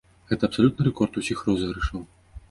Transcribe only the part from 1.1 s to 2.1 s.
усіх розыгрышаў.